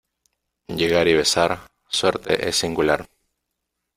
[0.65, 3.07] Llegar y besar, suerte es singular.